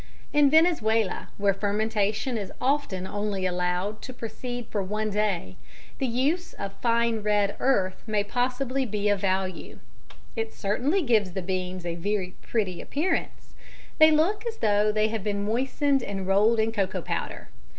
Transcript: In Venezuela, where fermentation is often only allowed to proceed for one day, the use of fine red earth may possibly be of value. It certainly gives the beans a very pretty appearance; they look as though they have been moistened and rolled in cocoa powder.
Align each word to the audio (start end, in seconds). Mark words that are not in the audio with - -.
In 0.33 0.49
Venezuela, 0.49 1.27
where 1.37 1.53
fermentation 1.53 2.35
is 2.35 2.51
often 2.59 3.05
only 3.05 3.45
allowed 3.45 4.01
to 4.01 4.11
proceed 4.13 4.65
for 4.71 4.81
one 4.81 5.11
day, 5.11 5.57
the 5.99 6.07
use 6.07 6.53
of 6.53 6.73
fine 6.81 7.19
red 7.21 7.55
earth 7.59 8.01
may 8.07 8.23
possibly 8.23 8.83
be 8.83 9.09
of 9.09 9.19
value. 9.21 9.77
It 10.35 10.55
certainly 10.55 11.03
gives 11.03 11.33
the 11.33 11.43
beans 11.43 11.85
a 11.85 11.93
very 11.93 12.33
pretty 12.41 12.81
appearance; 12.81 13.53
they 13.99 14.09
look 14.09 14.43
as 14.47 14.57
though 14.57 14.91
they 14.91 15.09
have 15.09 15.23
been 15.23 15.43
moistened 15.45 16.01
and 16.01 16.25
rolled 16.25 16.59
in 16.59 16.71
cocoa 16.71 17.03
powder. 17.03 17.49